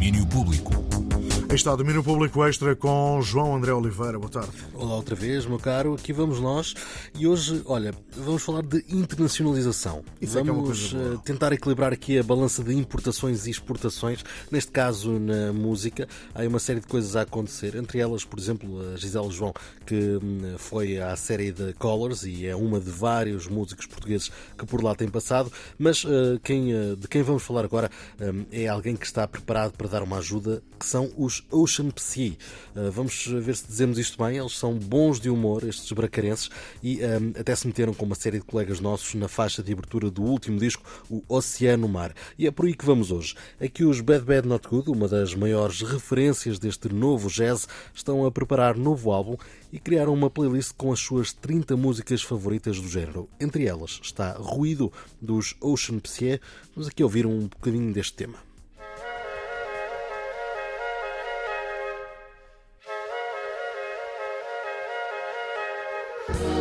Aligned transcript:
domínio 0.00 0.24
público. 0.24 0.89
Está 1.52 1.74
o 1.74 1.76
Domínio 1.76 2.02
Público 2.02 2.44
Extra 2.46 2.76
com 2.76 3.20
João 3.20 3.56
André 3.56 3.72
Oliveira. 3.72 4.18
Boa 4.18 4.30
tarde. 4.30 4.52
Olá 4.72 4.94
outra 4.94 5.16
vez, 5.16 5.44
meu 5.44 5.58
caro. 5.58 5.94
Aqui 5.94 6.12
vamos 6.12 6.40
nós. 6.40 6.74
E 7.18 7.26
hoje, 7.26 7.60
olha, 7.66 7.92
vamos 8.16 8.42
falar 8.42 8.62
de 8.62 8.82
internacionalização. 8.88 10.02
Isso 10.20 10.38
é 10.38 10.42
é 10.42 10.44
vamos 10.44 10.92
boa. 10.92 11.14
eh, 11.14 11.18
tentar 11.24 11.52
equilibrar 11.52 11.92
aqui 11.92 12.18
a 12.18 12.22
balança 12.22 12.62
de 12.62 12.72
importações 12.74 13.46
e 13.46 13.50
exportações. 13.50 14.24
Neste 14.50 14.70
caso, 14.70 15.18
na 15.18 15.52
música, 15.52 16.08
há 16.34 16.42
aí 16.42 16.46
uma 16.46 16.60
série 16.60 16.80
de 16.80 16.86
coisas 16.86 17.16
a 17.16 17.22
acontecer. 17.22 17.74
Entre 17.74 17.98
elas, 17.98 18.24
por 18.24 18.38
exemplo, 18.38 18.80
a 18.94 18.96
Gisele 18.96 19.30
João, 19.30 19.52
que 19.84 20.18
hum, 20.22 20.54
foi 20.56 20.98
à 20.98 21.14
série 21.16 21.50
de 21.50 21.74
Colors 21.74 22.22
e 22.22 22.46
é 22.46 22.54
uma 22.54 22.78
de 22.80 22.90
vários 22.90 23.48
músicos 23.48 23.86
portugueses 23.86 24.30
que 24.56 24.64
por 24.64 24.82
lá 24.82 24.94
têm 24.94 25.08
passado. 25.08 25.52
Mas 25.76 26.06
eh, 26.06 26.38
quem, 26.44 26.72
eh, 26.72 26.94
de 26.96 27.08
quem 27.08 27.22
vamos 27.22 27.42
falar 27.42 27.64
agora 27.64 27.90
hum, 28.20 28.46
é 28.52 28.68
alguém 28.68 28.94
que 28.96 29.04
está 29.04 29.26
preparado 29.26 29.72
para 29.72 29.88
dar 29.88 30.02
uma 30.02 30.18
ajuda, 30.18 30.62
que 30.78 30.86
são 30.86 31.10
os 31.18 31.39
Ocean 31.50 31.90
Psy. 31.90 32.38
Uh, 32.74 32.90
vamos 32.90 33.26
ver 33.26 33.56
se 33.56 33.66
dizemos 33.66 33.98
isto 33.98 34.22
bem. 34.22 34.38
Eles 34.38 34.56
são 34.56 34.74
bons 34.74 35.20
de 35.20 35.30
humor, 35.30 35.64
estes 35.64 35.90
bracarenses, 35.92 36.50
e 36.82 37.00
um, 37.04 37.32
até 37.38 37.54
se 37.54 37.66
meteram 37.66 37.94
com 37.94 38.04
uma 38.04 38.14
série 38.14 38.38
de 38.38 38.44
colegas 38.44 38.80
nossos 38.80 39.14
na 39.14 39.28
faixa 39.28 39.62
de 39.62 39.72
abertura 39.72 40.10
do 40.10 40.22
último 40.22 40.58
disco, 40.58 40.82
o 41.08 41.22
Oceano 41.28 41.88
Mar. 41.88 42.14
E 42.38 42.46
é 42.46 42.50
por 42.50 42.66
aí 42.66 42.74
que 42.74 42.84
vamos 42.84 43.10
hoje. 43.10 43.34
Aqui 43.60 43.84
os 43.84 44.00
Bad 44.00 44.24
Bad 44.24 44.46
Not 44.46 44.68
Good, 44.68 44.90
uma 44.90 45.08
das 45.08 45.34
maiores 45.34 45.80
referências 45.82 46.58
deste 46.58 46.92
novo 46.92 47.28
jazz, 47.28 47.68
estão 47.94 48.24
a 48.24 48.30
preparar 48.30 48.76
novo 48.76 49.10
álbum 49.10 49.36
e 49.72 49.78
criaram 49.78 50.12
uma 50.12 50.30
playlist 50.30 50.72
com 50.76 50.92
as 50.92 51.00
suas 51.00 51.32
30 51.32 51.76
músicas 51.76 52.22
favoritas 52.22 52.80
do 52.80 52.88
género. 52.88 53.28
Entre 53.40 53.66
elas 53.66 54.00
está 54.02 54.32
Ruído 54.32 54.92
dos 55.20 55.54
Ocean 55.60 55.98
Psy. 55.98 56.40
Vamos 56.74 56.88
aqui 56.88 57.02
ouvir 57.02 57.26
um 57.26 57.40
bocadinho 57.40 57.92
deste 57.92 58.14
tema. 58.14 58.49
Bye. 66.32 66.59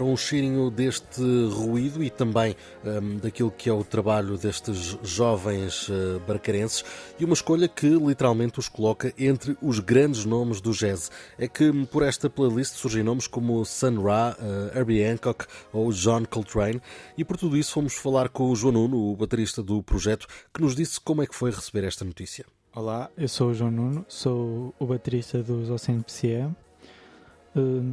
Ora, 0.00 0.08
um 0.08 0.16
cheirinho 0.16 0.70
deste 0.70 1.20
ruído 1.52 2.02
e 2.02 2.08
também 2.08 2.56
hum, 2.82 3.18
daquilo 3.18 3.50
que 3.50 3.68
é 3.68 3.72
o 3.72 3.84
trabalho 3.84 4.38
destes 4.38 4.98
jovens 5.02 5.90
uh, 5.90 6.18
barcarenses 6.26 6.82
e 7.18 7.24
uma 7.24 7.34
escolha 7.34 7.68
que 7.68 7.86
literalmente 7.86 8.58
os 8.58 8.66
coloca 8.66 9.12
entre 9.18 9.58
os 9.60 9.78
grandes 9.78 10.24
nomes 10.24 10.62
do 10.62 10.72
jazz. 10.72 11.10
É 11.38 11.46
que 11.46 11.68
hum, 11.68 11.84
por 11.84 12.02
esta 12.02 12.30
playlist 12.30 12.76
surgem 12.76 13.02
nomes 13.02 13.26
como 13.26 13.62
Sun 13.66 14.00
Ra, 14.02 14.34
uh, 14.38 14.78
Herbie 14.78 15.04
Hancock 15.04 15.44
ou 15.70 15.92
John 15.92 16.24
Coltrane 16.24 16.80
e 17.18 17.22
por 17.22 17.36
tudo 17.36 17.54
isso 17.58 17.72
fomos 17.72 17.94
falar 17.94 18.30
com 18.30 18.50
o 18.50 18.56
João 18.56 18.72
Nuno, 18.72 19.12
o 19.12 19.16
baterista 19.16 19.62
do 19.62 19.82
projeto, 19.82 20.26
que 20.54 20.62
nos 20.62 20.74
disse 20.74 20.98
como 20.98 21.22
é 21.22 21.26
que 21.26 21.34
foi 21.34 21.50
receber 21.50 21.84
esta 21.86 22.06
notícia. 22.06 22.46
Olá, 22.74 23.10
eu 23.18 23.28
sou 23.28 23.50
o 23.50 23.54
João 23.54 23.70
Nuno, 23.70 24.06
sou 24.08 24.74
o 24.78 24.86
baterista 24.86 25.42
dos 25.42 25.68
Oceano. 25.68 26.56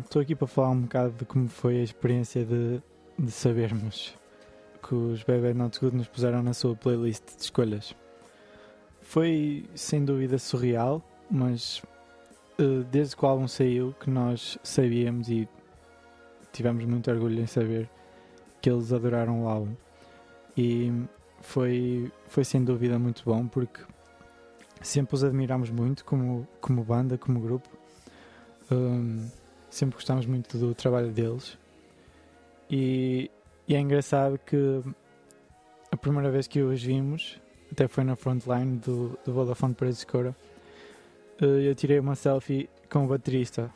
Estou 0.04 0.22
aqui 0.22 0.36
para 0.36 0.46
falar 0.46 0.70
um 0.70 0.82
bocado 0.82 1.14
de 1.14 1.26
como 1.26 1.48
foi 1.48 1.80
a 1.80 1.84
experiência 1.84 2.46
de, 2.46 2.80
de 3.18 3.32
sabermos 3.32 4.16
que 4.88 4.94
os 4.94 5.24
Bebê 5.24 5.52
Not 5.52 5.80
Good 5.80 5.96
nos 5.96 6.08
puseram 6.08 6.44
na 6.44 6.54
sua 6.54 6.76
playlist 6.76 7.24
de 7.36 7.42
escolhas. 7.42 7.96
Foi 9.02 9.66
sem 9.74 10.06
dúvida 10.06 10.38
surreal, 10.38 11.02
mas 11.32 11.82
eh, 12.60 12.84
desde 12.92 13.16
que 13.16 13.26
o 13.26 13.28
álbum 13.28 13.48
saiu 13.48 13.96
que 14.00 14.12
nós 14.12 14.60
sabíamos 14.62 15.28
e 15.28 15.50
tivemos 16.54 16.86
muito 16.86 17.10
orgulho 17.10 17.42
em 17.42 17.48
saber 17.48 17.90
que 18.62 18.70
eles 18.70 18.94
adoraram 18.94 19.44
o 19.44 19.50
álbum. 19.50 19.74
E 20.56 20.94
foi, 21.42 22.12
foi 22.28 22.44
sem 22.44 22.64
dúvida 22.64 23.00
muito 23.00 23.24
bom 23.26 23.48
porque 23.48 23.82
sempre 24.84 25.16
os 25.16 25.24
admiramos 25.24 25.72
muito 25.72 26.06
como, 26.06 26.48
como 26.62 26.84
banda, 26.84 27.18
como 27.18 27.40
grupo. 27.40 27.70
Um, 28.72 29.26
sempre 29.78 29.96
gostámos 29.96 30.26
muito 30.26 30.58
do 30.58 30.74
trabalho 30.74 31.12
deles. 31.12 31.58
E, 32.70 33.32
e 33.68 33.76
é 33.76 33.80
engraçado 33.80 34.38
que 34.40 34.82
a 35.92 35.96
primeira 35.96 36.30
vez 36.30 36.48
que 36.48 36.62
os 36.62 36.82
vimos, 36.82 37.40
até 37.72 37.88
foi 37.88 38.04
na 38.04 38.16
frontline 38.16 38.78
do, 38.78 39.18
do 39.24 39.34
Vodafone 39.34 39.74
Paredes 39.74 40.00
de 40.00 40.06
Coura, 40.06 40.36
eh, 41.42 41.70
eu 41.70 41.76
tirei 41.76 42.00
uma 42.00 42.16
selfie 42.16 42.70
com 42.90 43.06
o 43.06 43.08
baterista. 43.08 43.72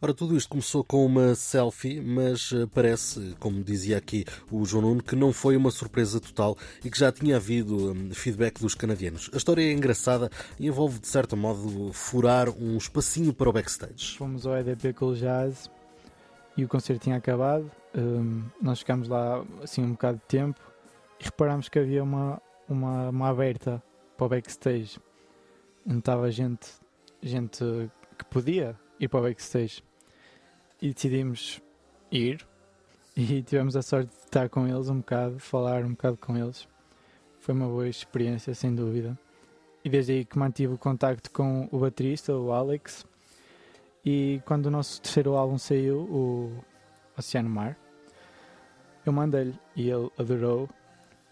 Ora, 0.00 0.14
tudo 0.14 0.36
isto 0.36 0.48
começou 0.48 0.84
com 0.84 1.04
uma 1.04 1.34
selfie, 1.34 2.00
mas 2.00 2.52
eh, 2.52 2.66
parece, 2.72 3.34
como 3.40 3.64
dizia 3.64 3.98
aqui 3.98 4.24
o 4.48 4.64
João 4.64 4.82
Nuno, 4.82 5.02
que 5.02 5.16
não 5.16 5.32
foi 5.32 5.56
uma 5.56 5.72
surpresa 5.72 6.20
total 6.20 6.56
e 6.84 6.90
que 6.90 6.96
já 6.96 7.10
tinha 7.10 7.34
havido 7.34 7.90
hum, 7.90 8.10
feedback 8.12 8.60
dos 8.60 8.76
canadianos. 8.76 9.28
A 9.34 9.36
história 9.36 9.60
é 9.60 9.72
engraçada 9.72 10.30
e 10.56 10.68
envolve, 10.68 11.00
de 11.00 11.08
certo 11.08 11.36
modo, 11.36 11.92
furar 11.92 12.48
um 12.48 12.76
espacinho 12.76 13.34
para 13.34 13.48
o 13.48 13.52
backstage. 13.52 14.16
Fomos 14.16 14.46
ao 14.46 14.56
EDP 14.56 14.92
Cool 14.92 15.16
Jazz 15.16 15.68
e 16.56 16.64
o 16.64 16.68
concerto 16.68 17.02
tinha 17.02 17.16
acabado. 17.16 17.68
Um, 17.92 18.44
nós 18.62 18.78
ficámos 18.78 19.08
lá 19.08 19.44
assim 19.64 19.82
um 19.82 19.92
bocado 19.92 20.18
de 20.18 20.24
tempo 20.26 20.60
e 21.18 21.24
reparámos 21.24 21.68
que 21.68 21.76
havia 21.76 22.04
uma, 22.04 22.40
uma, 22.68 23.08
uma 23.08 23.28
aberta 23.30 23.82
para 24.16 24.26
o 24.26 24.28
backstage. 24.28 25.00
Onde 25.84 25.98
estava 25.98 26.30
gente, 26.30 26.68
gente 27.20 27.64
que 28.16 28.24
podia 28.26 28.78
ir 29.00 29.08
para 29.08 29.18
o 29.18 29.22
backstage. 29.24 29.87
E 30.80 30.92
decidimos 30.92 31.60
ir 32.10 32.46
e 33.16 33.42
tivemos 33.42 33.74
a 33.74 33.82
sorte 33.82 34.10
de 34.10 34.24
estar 34.24 34.48
com 34.48 34.66
eles 34.68 34.88
um 34.88 34.98
bocado, 34.98 35.38
falar 35.40 35.84
um 35.84 35.90
bocado 35.90 36.16
com 36.16 36.36
eles. 36.36 36.68
Foi 37.40 37.54
uma 37.54 37.66
boa 37.66 37.88
experiência, 37.88 38.54
sem 38.54 38.74
dúvida. 38.74 39.18
E 39.84 39.88
desde 39.88 40.12
aí 40.12 40.24
que 40.24 40.38
mantive 40.38 40.74
o 40.74 40.78
contacto 40.78 41.30
com 41.30 41.68
o 41.72 41.78
baterista, 41.78 42.32
o 42.32 42.52
Alex, 42.52 43.04
e 44.04 44.40
quando 44.44 44.66
o 44.66 44.70
nosso 44.70 45.02
terceiro 45.02 45.34
álbum 45.34 45.58
saiu, 45.58 45.98
o 46.02 46.64
Oceano 47.18 47.50
Mar, 47.50 47.76
eu 49.04 49.12
mandei-lhe 49.12 49.58
e 49.74 49.90
ele 49.90 50.10
adorou, 50.16 50.68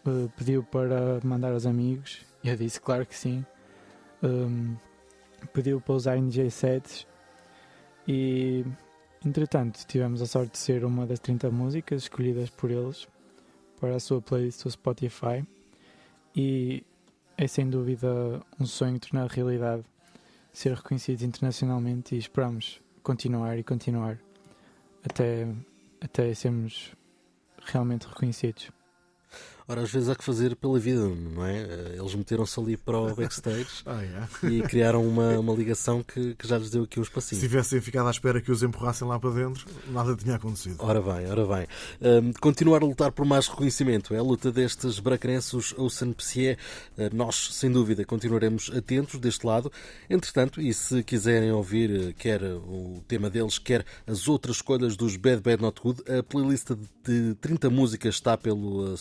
eh, 0.07 0.28
pediu 0.37 0.65
para 0.65 1.21
mandar 1.23 1.53
aos 1.53 1.67
amigos, 1.67 2.25
e 2.43 2.49
eu 2.49 2.57
disse 2.57 2.81
claro 2.81 3.07
que 3.07 3.15
sim. 3.15 3.45
Um, 4.23 4.77
pediu 5.53 5.81
para 5.81 5.95
usar 5.95 6.17
em 6.17 6.28
DJ 6.28 6.51
sets 6.51 7.07
e 8.09 8.65
entretanto 9.27 9.85
tivemos 9.87 10.23
a 10.23 10.27
sorte 10.27 10.53
de 10.53 10.59
ser 10.59 10.85
uma 10.85 11.07
das 11.07 11.19
30 11.19 11.51
músicas 11.51 12.03
escolhidas 12.03 12.49
por 12.49 12.71
eles 12.71 13.09
para 13.81 13.97
a 13.97 14.01
sua 14.01 14.23
playlist 14.23 14.63
do 14.63 14.71
Spotify 14.71 15.45
e 16.35 16.85
é 17.37 17.47
sem 17.49 17.69
dúvida 17.69 18.41
um 18.59 18.65
sonho 18.65 18.99
tornar 19.01 19.27
realidade 19.29 19.85
ser 20.53 20.75
reconhecidos 20.75 21.23
internacionalmente 21.23 22.15
e 22.15 22.19
esperamos 22.19 22.81
continuar 23.03 23.59
e 23.59 23.65
continuar 23.65 24.19
até, 25.05 25.47
até 26.01 26.33
sermos 26.33 26.93
realmente 27.65 28.07
reconhecidos. 28.07 28.71
Ora, 29.69 29.82
às 29.82 29.91
vezes 29.91 30.09
há 30.09 30.15
que 30.15 30.22
fazer 30.22 30.54
pela 30.54 30.78
vida, 30.78 31.00
não 31.09 31.44
é? 31.44 31.59
Eh, 31.62 31.97
Eles 31.99 32.15
meteram-se 32.15 32.59
ali 32.60 32.77
para 32.77 32.99
o 32.99 33.15
backstage 33.16 33.66
Ah, 33.84 34.00
é. 34.03 34.47
e 34.47 34.62
criaram 34.62 35.04
uma, 35.06 35.38
uma 35.41 35.53
ligação 35.53 36.04
que, 36.04 36.34
que 36.37 36.47
já 36.47 36.56
lhes 36.56 36.71
deu 36.71 36.84
aqui 36.84 37.00
um 37.00 37.03
Se 37.03 37.09
espacinho. 37.09 37.41
tivessem 37.41 37.81
ficado 37.81 38.06
à 38.06 38.10
espera 38.12 38.41
que 38.41 38.53
os 38.53 38.62
empurrassem 38.62 39.09
lá 39.09 39.19
para 39.19 39.31
dentro, 39.31 39.66
nada 39.88 40.15
tinha 40.15 40.37
acontecido. 40.37 40.77
Ora 40.78 41.00
bem, 41.03 41.28
ora 41.28 41.44
bem. 41.47 41.66
Hum, 42.00 42.32
continuar 42.41 42.81
a 42.82 42.87
lutar 42.87 43.10
por 43.10 43.25
mais 43.27 43.49
reconhecimento 43.49 44.15
é 44.15 44.19
a 44.19 44.22
luta 44.22 44.53
destes 44.53 45.00
bracarenses 45.00 45.75
Ocean 45.77 46.12
Psy. 46.12 46.56
Uh, 46.97 47.15
nós, 47.15 47.48
sem 47.54 47.71
dúvida, 47.72 48.04
continuaremos 48.04 48.71
atentos 48.72 49.19
deste 49.19 49.44
lado. 49.44 49.71
Entretanto, 50.09 50.60
e 50.60 50.72
se 50.72 51.03
quiserem 51.03 51.50
ouvir 51.50 51.91
uh, 52.10 52.15
quer 52.15 52.41
o 52.44 53.03
tema 53.09 53.28
deles, 53.28 53.59
quer 53.59 53.84
as 54.07 54.28
outras 54.28 54.57
escolhas 54.57 54.97
dos 54.97 55.16
Bad 55.16 55.41
Bad 55.42 55.60
Not 55.60 55.80
Good, 55.80 56.03
a 56.09 56.22
playlist 56.22 56.71
de 57.04 57.34
30 57.41 57.69
músicas 57.69 58.15
está 58.15 58.36
pelo 58.36 58.92
uh, 58.92 58.95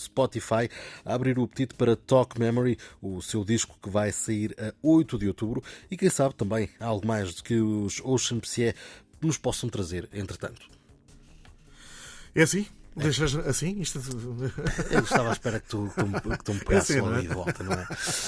A 0.64 1.14
abrir 1.14 1.38
o 1.38 1.44
apetite 1.44 1.74
para 1.76 1.96
Talk 1.96 2.40
Memory, 2.40 2.78
o 3.02 3.22
seu 3.22 3.44
disco 3.44 3.78
que 3.82 3.90
vai 3.90 4.12
sair 4.12 4.56
a 4.60 4.74
8 4.82 5.18
de 5.18 5.28
outubro. 5.28 5.64
E 5.90 5.98
quem 5.98 6.10
sabe 6.10 6.36
também 6.36 6.70
algo 6.80 7.06
mais 7.06 7.36
do 7.36 7.44
que 7.44 7.56
os 7.56 8.00
Ocean 8.04 8.40
Psy 8.40 8.74
nos 9.22 9.38
possam 9.38 9.70
trazer, 9.70 10.10
entretanto. 10.14 10.70
É 12.34 12.42
assim? 12.44 12.66
Deixas 12.96 13.36
assim? 13.36 13.80
Isto... 13.82 14.00
Eu 14.90 15.00
estava 15.02 15.30
à 15.30 15.32
espera 15.34 15.60
que 15.60 15.68
tu, 15.68 15.90
que 15.94 16.02
tu, 16.02 16.08
me- 16.54 16.60
me 16.60 16.66
pegasses 16.66 16.96
É 16.96 17.00
assim, 17.00 17.14
é? 17.18 17.22
de 17.22 17.28
volta, 17.28 17.64
não 17.64 17.74
é? 17.74 17.88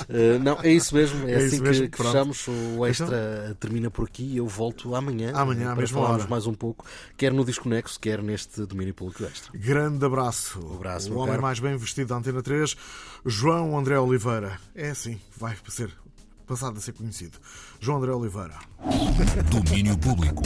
Eh, 0.10 0.40
não, 0.40 0.60
é 0.62 0.70
isso 0.74 0.94
mesmo, 0.94 1.26
é, 1.28 1.32
É 1.32 1.36
assim 1.38 1.58
que, 1.58 1.64
mesmo, 1.64 1.90
que 1.90 1.98
fechamos. 2.04 2.46
O 2.78 2.86
extra 2.86 3.56
termina 3.60 3.90
por 3.90 4.06
aqui 4.06 4.24
e 4.24 4.38
eu 4.38 4.48
volto 4.48 4.94
amanhã 4.94 5.32
Amanhã, 5.34 5.68
à 5.68 5.72
para 5.72 5.82
mesma 5.82 6.00
falarmos 6.00 6.22
hora. 6.24 6.30
mais 6.30 6.48
um 6.48 6.54
pouco, 6.54 6.86
quer 7.16 7.32
no 7.32 7.46
Desconexo, 7.46 7.98
quer 8.00 8.22
neste 8.22 8.66
Domínio 8.66 8.94
Público 8.94 9.24
Extra. 9.24 9.58
Grande 9.58 10.06
abraço. 10.06 10.60
abraço, 10.76 11.12
o 11.14 11.18
homem 11.18 11.30
caro. 11.32 11.42
mais 11.44 11.60
bem 11.60 11.78
vestido 11.78 12.10
da 12.10 12.16
Antena 12.18 12.42
3, 12.44 12.76
João 13.26 13.78
André 13.80 13.98
Oliveira. 13.98 14.60
É 14.76 14.90
assim, 14.90 15.20
vai 15.38 15.56
ser 15.70 15.90
passado 16.46 16.78
a 16.78 16.82
ser 16.82 16.92
conhecido. 16.92 17.38
João 17.80 18.00
André 18.00 18.12
Oliveira. 18.12 18.56
Domínio 19.50 19.98
Público. 19.98 20.42